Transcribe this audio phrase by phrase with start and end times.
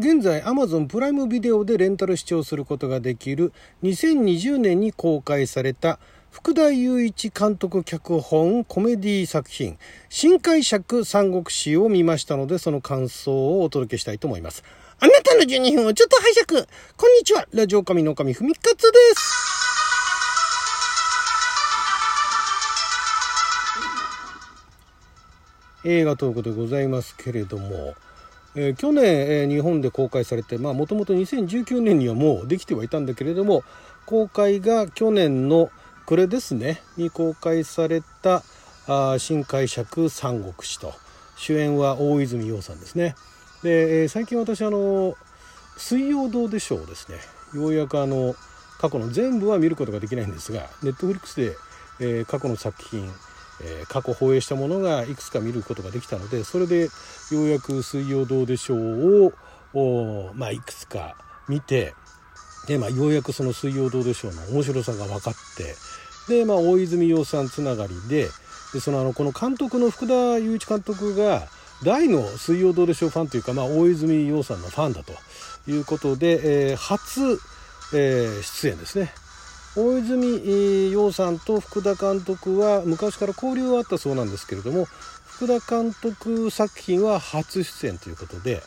[0.00, 5.98] 現在 Amazon プライムビデオでレンタル視聴することができる2020年に公開された
[6.30, 9.76] 福田雄一監督脚本コメディ作品
[10.08, 14.64] 新解釈三国志を見ましたのでその感想をお届けしたいと思います。
[15.00, 16.66] あなたの12分をちょっと拝借。
[16.96, 17.46] こんにちは。
[17.52, 19.50] ラジオ神の神ふみかつです。
[25.84, 27.94] 映画トークでございますけれども、
[28.54, 33.62] えー、去年、えー、日本で公開されてもともと2019年にはもうできてはいたんだけれども
[34.06, 35.70] 公開が去年の
[36.06, 38.42] 暮れですねに公開された
[38.88, 40.92] あ新解釈三国志と
[41.36, 43.14] 主演は大泉洋さんですね。
[43.62, 45.14] で、えー、最近私あの
[45.78, 47.18] 「水曜どうでしょう」ですね。
[47.54, 48.34] ようやくあの
[48.78, 51.56] 過去の全部は見ることができないんですがネットフリックスで、
[52.00, 53.10] えー、過去の作品
[53.62, 56.90] えー、過去放映したものがいくつか見ることができたのでそれでよ
[57.30, 59.34] うやく「水曜どうでしょう
[59.74, 61.16] を」まあ、いくつか
[61.48, 61.94] 見て
[62.66, 65.76] で、まあ、ようやくその「水曜どうでしょう」の面白さが分かって
[66.28, 68.28] で、まあ、大泉洋さんつながりで
[68.72, 71.48] でそのあのこの監督の福田雄一監督が
[71.82, 75.12] 大の「水曜どうでしょう」ファンというか、まあ、大泉洋さんのファンだと
[75.66, 77.40] いうことで、えー、初、
[77.92, 79.12] えー、出演ですね。
[79.76, 84.86] 大泉洋さんと福田監督は昔から交流はあったそうなんですけれども
[85.26, 88.62] 福田監督作品は初出演ということで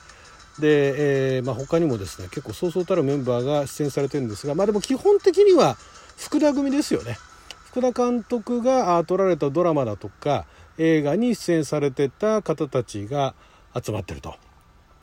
[0.59, 5.75] で、えーまあ、他にもですね結構そうそうたるメンバーが出演されてるんですが、まあ、でも基本的には
[6.17, 7.17] 福田組ですよね
[7.65, 10.45] 福田監督が撮られたドラマだとか
[10.77, 13.35] 映画に出演されてた方たちが
[13.79, 14.35] 集まってると。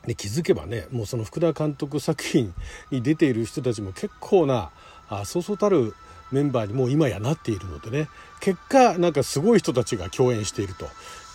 [0.06, 2.54] で気づけばねもうその福田監督作品
[2.90, 4.70] に出ている人たちも結構な
[5.10, 5.94] あそうそうたる
[6.32, 8.08] メンバーにもう今やなっているのでね
[8.40, 10.86] 結果なんかすごい人たちが共演していると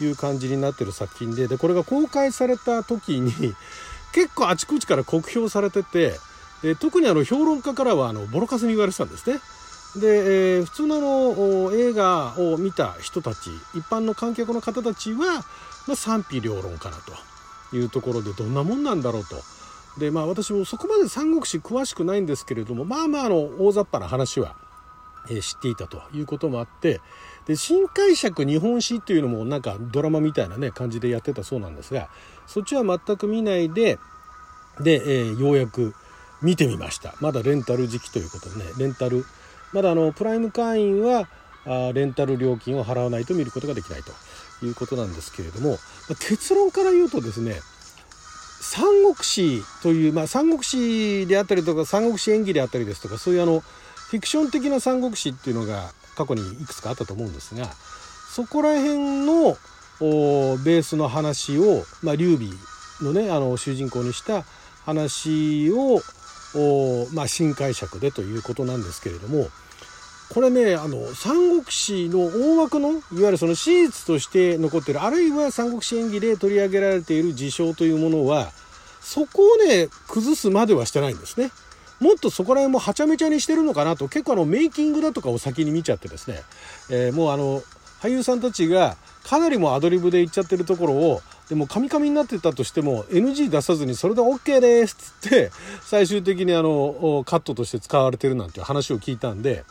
[0.03, 3.31] いう感じになってる作品ででこれが公開された時に
[4.13, 6.17] 結構あちこちから酷評されてて
[6.61, 9.39] で特にあの評論家からはあのボロカスに言われてたんですね。
[9.97, 15.45] で、えー、普通のの映画を見た人たち一般の観客の方たちは、
[15.87, 16.97] まあ、賛否両論かな
[17.71, 19.41] というところでどんなもんなんだろうと
[19.97, 24.55] でまあ私もそこまで三国志詳しくないんですけれどもまあまああの大雑把な話は、
[25.29, 26.99] えー、知っていたということもあって
[27.45, 32.09] で新解釈日本史っていうのもなんかドラマみたいなね感じでやってたそうなんですが
[32.47, 33.99] そっちは全く見ないで
[34.81, 35.93] で、えー、ようやく
[36.41, 37.15] 見てみました。
[37.21, 39.25] まだレンタル時期ということでねレンタル
[39.73, 41.27] まだあのプライム会員は
[41.65, 44.11] あレンタル料金を払わないと見ることができないと
[44.65, 45.77] いうことなんですけれども、ま
[46.11, 47.55] あ、結論から言うとですね
[48.65, 57.67] 三国志という、まあ、三国志であったりとか三国志演技であったりですとかそういうあのフィクション的な三国志っていうのが過去にいくつかあったと思うんですが
[58.33, 59.55] そこら辺の
[59.99, 62.49] ベースの話を、まあ、劉備
[63.01, 64.43] のねあの主人公にした
[64.83, 66.01] 話を
[67.13, 69.47] まあ、新解釈でということなんですけれども
[70.29, 78.51] これねあの三国志の大枠のいわゆるその史実として残ってるあるいは三国志演義で取り上げられている事象というものは
[79.01, 81.51] そこをね崩すまではしてないんですね。
[81.99, 86.41] もっとそこら辺もはちゃめちゃにしてるのかなと結構あのメイキングだとかを先に見ちゃってですね、
[86.89, 87.61] えー、もうあの
[88.01, 99.63] 俳優さんたちがかなりもアドリブで言っちゃってるところをでもカミカミになってたとしても NG 出さずにそれで OK ですっつって最終的にあのカットとして使われてるなんていう話を聞いたんで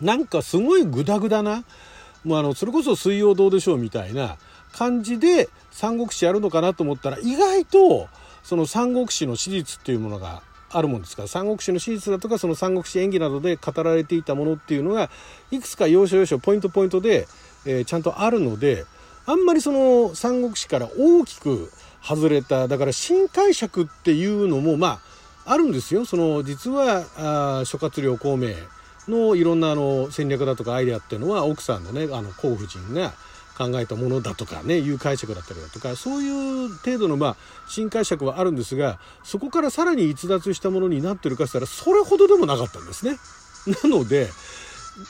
[0.00, 1.64] なんかすごいグダグダな、
[2.24, 4.36] もうあの、それこそ水曜どうでしょうみたいな
[4.72, 8.08] 感じで三国志やるのかなと思ったら、意外と、
[8.42, 10.40] その三国志の史実っていうものが
[10.70, 15.10] あるもんですから三国志の史実だとかその三国志演技などで語られていたものっていうのが
[15.50, 17.26] いくつか要所要所ポイントポイントで、
[17.64, 18.84] えー、ちゃんとあるので
[19.26, 25.00] あんまりその三国志から大きく外れただから新解釈っていうのもま
[25.44, 26.04] ああるんですよ。
[26.04, 28.50] その実はあ諸葛亮孔明
[29.08, 33.12] のいろんなあの戦略だとかアイデアっていうのは奥さんのねあの皇夫人が
[33.56, 37.36] 考えたものだとかねいう解釈だったりだとかそういう程度のまあ
[37.68, 43.18] 新解釈はあるんですがそこからさらに逸脱したものになってるかしたらそれほどでもなかったんですね。
[43.82, 44.28] なので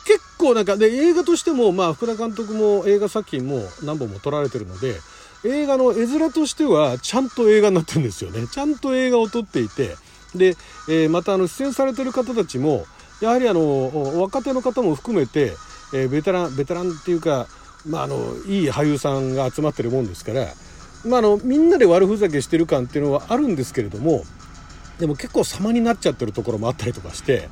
[0.06, 5.00] 結構なんかで映画としてもまあ福田監督も映画作品も何本も撮られてるので
[5.44, 8.46] 映画の絵面としてはちゃんと映画になってるんですよね。
[8.46, 9.96] ちゃんと映画を撮っていて
[10.34, 10.56] で、
[10.88, 12.86] えー、またあの出演されてる方たちも
[13.20, 15.52] やはりあの若手の方も含めて、
[15.94, 17.46] えー、ベテランベテランっていうか、
[17.86, 18.16] まあ、あの
[18.46, 20.46] いい俳優さんが集まってるもんですから、
[21.04, 24.24] まあ、あのみんなで悪ふざけしてる感っていうのはあるんですけれども
[24.98, 27.48] でも結構様になっちゃってるところもあったりとかして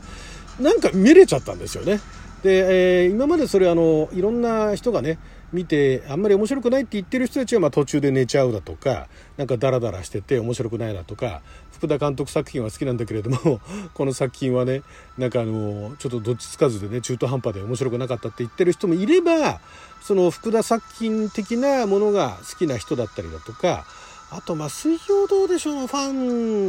[0.61, 2.01] なんか見れちゃったんですよね。
[2.45, 5.19] で、えー、今までそれあのいろんな人がね
[5.55, 9.09] 見てあんまり面白くないって言ってる人たちはまあ途中で寝ちゃうだとか
[9.39, 11.41] なんかダラダラしてて面白くないだとか
[11.73, 13.61] 福田監督作品は好きなんだけれども
[13.95, 14.83] この作品はね
[15.17, 19.61] なんかあのちょっとどっちつかずでね中途半端で面白くなかったって言ってる人もいれば
[20.03, 23.87] その福田作品的なものが好きな人だったりだとか
[24.31, 26.13] あとまあ水曜どうでしょうのファ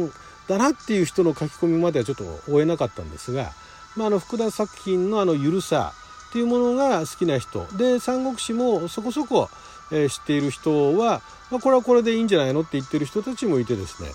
[0.06, 0.10] ン
[0.48, 3.52] だなっていう人の書き込みまではちょっと追えなかったんですが、
[3.96, 5.92] まあ、あの福田作品のあの緩さ
[6.28, 7.66] っていうものが好きな人。
[7.76, 9.48] で三国志もそこそこ、
[9.90, 14.10] えー、知っている人は、まあ、これはこれでいいんじゃないのって言ってる人たちもいてですね。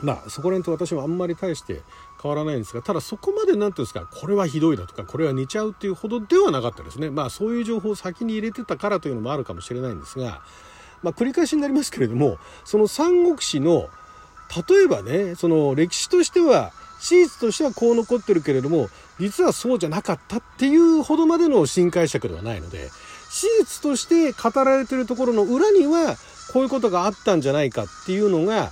[0.00, 1.82] まあそこら辺と私もあんまり大して
[2.22, 7.10] 変わらないんですがただそこまで何ていうんですかこれはひどいだとかこれは似ちゃうっていうほどではなかったですね。
[7.10, 10.40] まあそういう情報を先に入れてたからというのもあるかもしれないんですが、
[11.02, 13.88] まあ、繰り返しになりますけれどもその三国志の
[14.68, 22.90] 例えばねその歴史としては史実としてはこう残ってるけれども実はそうじゃなかったっていうほどまでの新解釈ではないので
[23.30, 26.16] 史実として語られてるところの裏には
[26.52, 28.70] こういうことがあったんじゃないかっていうのが、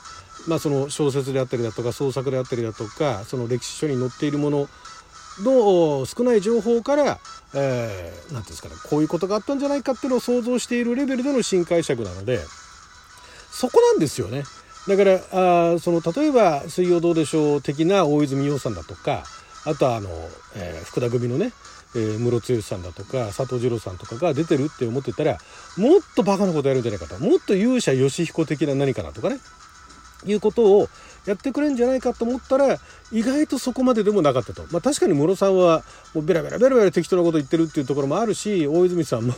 [0.48, 4.68] まあ、その小説であったりだとか創作であったりだとかその歴史書に載っているもの
[5.42, 7.18] の少ない情報から、
[7.54, 12.40] えー、なんていうんですかねこういうことがあったんじゃないかっていうのを想像しているレベルでの新解釈なので
[13.50, 14.44] そこなんですよね。
[14.88, 19.24] だからあその例えば「水曜どうでしょう」的な大泉洋さんだとか
[19.64, 20.08] あとはあの、
[20.54, 21.52] えー、福田組のね、
[21.96, 25.38] えー、室剛さんだとか佐藤二郎さんとかが出てるって思ってたら
[25.76, 27.18] もっとバカなことやるんじゃないかと。
[27.18, 29.38] もっと勇者義彦的な何かなとかね。
[30.24, 30.88] いうことを
[31.26, 32.78] やってくれんじゃないかと思ったら
[33.12, 35.82] 意外とそこまででもなかったと、まあ、確かに室さんは
[36.14, 39.34] もうベラベラベラベラ適当なこと言ってるっていうところもあるし大泉さんも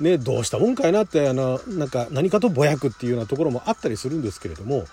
[0.00, 4.84] ねどうしたもんかいなってあのなんか何かとぼやくっていうようなところもあったりするんですけれども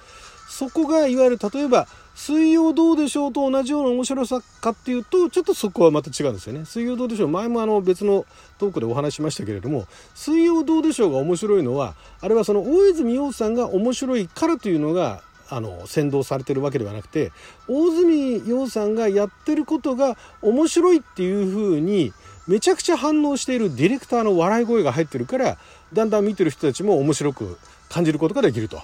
[0.49, 6.65] そこがいわゆる例えば「水曜どうでしょう」と同じような面白さかっていうとちょっとそこはまた違うんですよね。
[6.65, 8.25] 水曜どうでしょう前もあの別の
[8.57, 9.85] トークでお話しましたけれども
[10.15, 17.31] 「水曜どうでしょう」が面白いのはあれはその大泉洋さんが面白いからというのがあの先導されてるわけではなくて
[17.67, 22.13] 大泉洋さんがやってることが面白いっていうふうに
[22.47, 25.57] めちゃくちゃ反応しているディレクターの笑い声が入ってるから
[25.93, 27.57] だんだん見てる人たちも面白く
[27.89, 28.81] 感じることができると。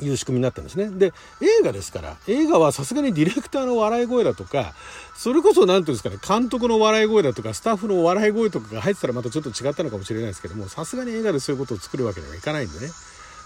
[0.00, 0.90] いう仕組みになったんですね。
[0.90, 4.74] で、映画ですから、映画はさすがにディレクターの笑い声だとか、
[5.16, 12.88] それこそ何ていうんですかね、監督の笑い声だとか、スタッフの笑い声とかが入ってたらまたちょっと違ったのかもしれないですけども、さすがに映画でそういうことを作るわけにはいかないんでね。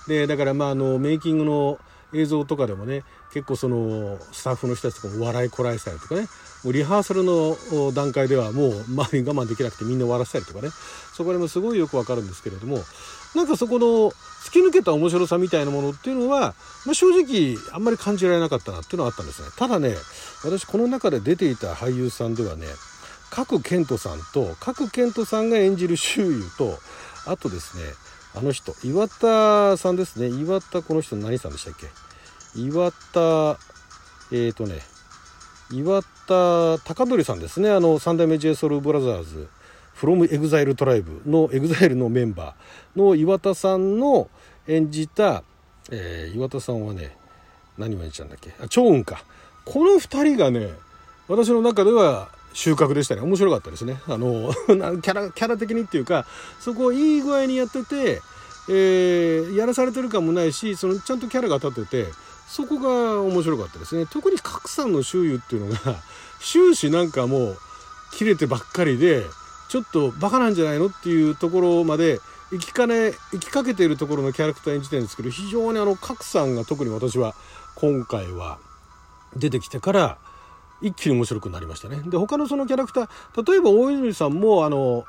[0.08, 1.78] で、だからまあ、あの、メイキングの
[2.12, 6.22] 映像とかでもね結構そのスタッフの人たちとかも笑いこらえたりとかね
[6.64, 7.56] もうリハーサルの
[7.92, 10.70] 段階ではもう周り我慢できなくてみんな笑せたりとかね
[11.12, 12.78] そこでもすごいよくわかるんですけれども
[13.34, 13.86] なんかそこの
[14.40, 16.54] 突き抜けた面白さみたいなものっていうのは、
[16.84, 19.48] まあ、正直あんまり感じられなかったなっていうのはあったんですね。
[19.56, 19.94] ただね
[20.44, 22.66] 私この中で出ていた俳優さんではね
[23.30, 26.78] 角健人さんと角健人さんが演じる周遊と
[27.26, 27.84] あとですね
[28.34, 30.28] あの人岩田さんですね。
[30.28, 31.88] 岩田この人何さんでしたっけ？
[32.54, 33.58] 岩田
[34.32, 34.80] えっ、ー、とね
[35.72, 37.70] 岩田貴則さんですね。
[37.70, 39.48] あの三代目 j ソ o u l b r o t h e r s
[39.96, 44.28] from EXILE トライブの EXILE のメンバーの岩田さんの
[44.66, 45.42] 演じた、
[45.90, 47.16] えー、岩田さんはね
[47.76, 48.54] 何を演じたんだっけ？
[48.60, 49.24] あ長雲か。
[49.64, 50.70] この2人がね
[51.28, 53.22] 私の中では収穫でしたね。
[53.22, 54.00] 面白かったですね。
[54.08, 56.26] あの キャラキャラ的にっていうか
[56.60, 58.22] そこをいい具合にやってて、
[58.68, 62.12] えー、やらされてる感もないしそのちゃんとキャラが立ってて
[62.48, 64.06] そこが面白かったですね。
[64.06, 65.96] 特に賀来さんの周囲っていうのが
[66.40, 67.58] 終始なんかもう
[68.12, 69.24] 切れてばっかりで
[69.68, 72.20] ちょっとバカなんじゃないのっていうところまで
[72.50, 77.34] 行きかね行きかけているところのキャラクター演じてるんですけど非常にあの賀来さんが特に私は
[77.76, 78.58] 今回は
[79.36, 80.18] 出てきてから
[80.82, 82.02] 一気に面白くなりましたね。
[82.06, 85.04] で他のそのキャラクター例えば大泉さんもあの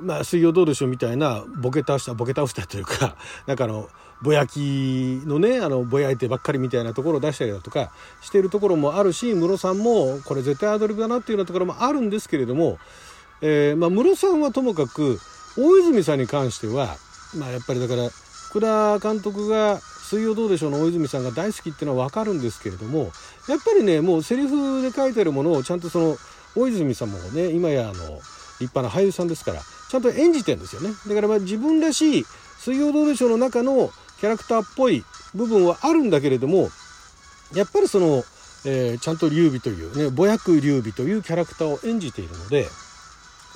[0.00, 3.88] まあ、水曜どうでしょうみたいなボケ倒したボケ倒したというか なんかあの
[4.22, 12.78] ぼやきのねあのぼやいてばっかりみたいなところを出したりだとかしてるところもあるしムロさんもこれ絶対アドリブだなっていうようなところもあるんですけれども、
[13.40, 15.18] えーまあ、ムロさんはともかく
[15.56, 16.96] 大泉さんに関しては、
[17.36, 18.08] まあ、やっぱりだから
[18.50, 23.12] 福田監督が水曜どうでしょうの大泉さんが大好きっていうのは分かるんですけれども
[23.46, 26.16] やっぱりねもうセリフで書いてるものをちゃんとその
[26.56, 27.92] 大泉さんもね今やあの
[28.58, 32.24] 立派な俳優さんですからちゃんと演じてるんですよねだからまあ自分らしい
[32.58, 36.70] 水曜どうでしょうの中のキャラクターっぽい部分はあるんだけれども
[37.54, 38.24] やっぱりその、
[38.64, 42.66] えー、ちゃんと劉備というねぼやく劉備というキャラクターを演じているので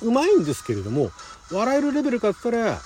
[0.03, 1.09] うまいんですけれども
[1.51, 2.79] 笑えるレベルかっつったら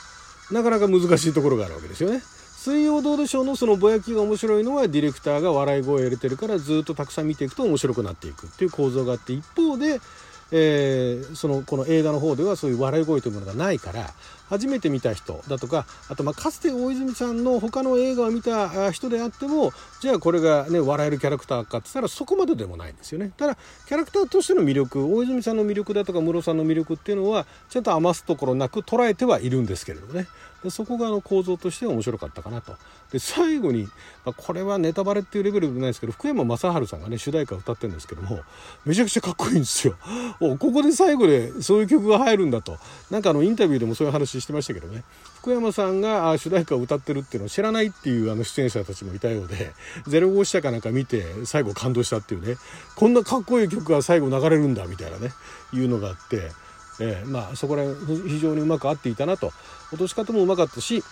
[0.52, 2.22] なかなか難しいところがあるわけですよね。
[2.68, 10.02] 水曜どうでしょうのそのぼやきが面白いのはディレクターが笑い声を入れてるからずっとたくさん見ていくと面白くなっていくっていう構造があって一方で
[10.50, 14.14] えー、そのこの映画の方ではそういう笑い声というものがないから
[14.50, 23.32] 初めて見た人だとかあとまあかつて大泉さんの他の映画を見た人であってもじゃあこれがね笑えるキャラクターかって言ったらそこまででもないんですよね。
[23.38, 30.28] ただキャラクターとしての魅力大泉さんの魅力だとかムロさんの魅力っていうのはちゃんと余すところなく捉えてはいるんですけれどね。
[30.64, 32.76] でそこがあの構造として面白かったかなと。
[33.12, 33.84] で最後に、
[34.26, 38.40] まあ、これはネタバレっていうレベルでないですけど福山雅治さんがね主題歌歌ってるんですけども
[38.86, 39.96] めちゃくちゃかっこいいんですよ。
[40.40, 42.78] ここで最後でそういう曲が入るんだと。
[43.12, 45.04] なんかあのインタビューでもそういう話してましたけどね。
[45.40, 49.74] 福山さんが主題歌を歌ってるっていうのを知らないっていうあの出演者たちもいたようで
[50.06, 52.58] 05したかなんか見て最後感動したっていうね。
[52.96, 55.32] こんなかっこいい曲が最後流れるんだみたいなね。
[55.74, 56.52] いうのがあって
[57.00, 59.52] えー、まあそこら辺非常にうまく合っていたなと。
[59.92, 61.04] 落とし方もうまかったし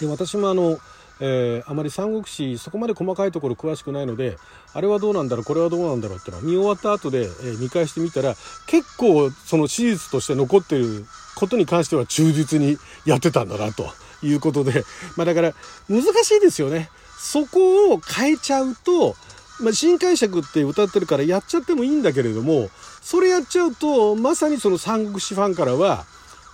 [0.00, 0.78] で私もあの、
[1.20, 4.38] えー、あまり三国志そこまで細かいところ詳しくないので
[4.72, 8.34] あれはどうなんだろうこれはどうなんだろうってのを見終わった後で、えー、見返してみたら
[8.66, 11.04] 結構その史実として残ってる
[11.36, 13.86] ことに関しては忠実にやってたんだなと
[14.22, 14.84] いうことで、
[15.16, 15.54] まあ、だから
[15.88, 16.90] 難しいですよね。
[17.18, 19.14] そこを変えちゃうと
[19.60, 22.70] まあ、新解釈って歌ってるからやっちゃってもいいんだけれども
[23.02, 26.04] それやっちゃうとまさにその三国志ファンからは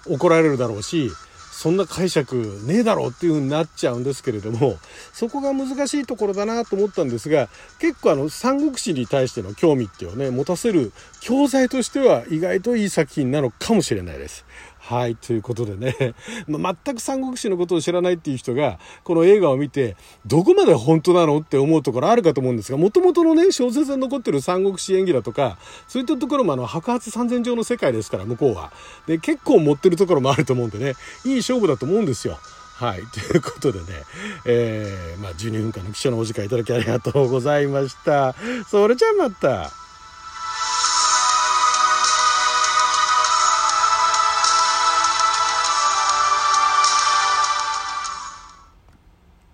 [0.08, 1.10] 怒られるだろうし
[1.56, 4.76] そんな解釈ねえだろうっていう風になっちゃうんですけれども
[5.14, 7.48] そこが難しいところだなと思ったんですが
[7.78, 14.44] 結構あの三国志に対しての興味っていうのをね持たせる教材としては意外といい作品なのかもしれないです。
[14.88, 16.14] はい、ということでね、
[16.46, 28.70] ま全く三国志のことを知らないっていう人が、この映画を見て、どこまで本当なのって思うところあるかと思うんですが、もともとのね、小説に残ってる三国志演技だとか、そういったところもあの、白髪三千条の世界ですから、向こうは。
[29.08, 32.38] で、結構持ってるところもあると思うんでね、いい勝負だと思うんですよ。
[32.76, 33.02] はい。
[33.10, 33.86] ということでね、
[34.44, 38.36] えー、まあ、12分間の記者のお時間いただきありがとうございました。
[38.70, 39.85] それじゃあまた。